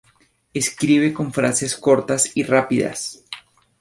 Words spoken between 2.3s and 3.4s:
y rápidas.